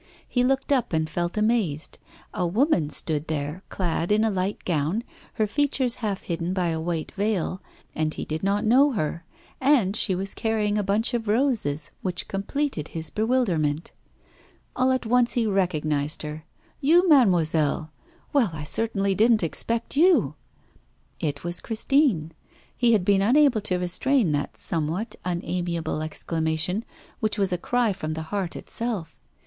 He 0.27 0.43
looked 0.43 0.71
up, 0.71 0.93
and 0.93 1.07
felt 1.07 1.37
amazed; 1.37 1.99
a 2.33 2.47
woman 2.47 2.89
stood 2.89 3.27
there 3.27 3.61
clad 3.69 4.11
in 4.11 4.23
a 4.23 4.31
light 4.31 4.65
gown, 4.65 5.03
her 5.33 5.45
features 5.45 5.97
half 6.01 6.23
hidden 6.23 6.53
by 6.55 6.69
a 6.69 6.81
white 6.81 7.11
veil, 7.11 7.61
and 7.93 8.11
he 8.11 8.25
did 8.25 8.41
not 8.41 8.65
know 8.65 8.93
her, 8.93 9.25
and 9.59 9.95
she 9.95 10.15
was 10.15 10.33
carrying 10.33 10.75
a 10.75 10.81
bunch 10.83 11.13
of 11.13 11.27
roses, 11.27 11.91
which 12.01 12.27
completed 12.27 12.87
his 12.87 13.11
bewilderment. 13.11 13.91
All 14.75 14.91
at 14.91 15.05
once 15.05 15.33
he 15.33 15.45
recognised 15.45 16.23
her. 16.23 16.45
'You, 16.79 17.07
mademoiselle? 17.07 17.91
Well, 18.33 18.49
I 18.55 18.63
certainly 18.63 19.13
didn't 19.13 19.43
expect 19.43 19.95
you!' 19.95 20.33
It 21.19 21.43
was 21.43 21.61
Christine. 21.61 22.31
He 22.75 22.93
had 22.93 23.05
been 23.05 23.21
unable 23.21 23.61
to 23.61 23.77
restrain 23.77 24.31
that 24.31 24.57
somewhat 24.57 25.15
unamiable 25.25 26.01
exclamation, 26.01 26.85
which 27.19 27.37
was 27.37 27.53
a 27.53 27.57
cry 27.59 27.93
from 27.93 28.13
the 28.13 28.23
heart 28.33 28.55
itself. 28.55 29.15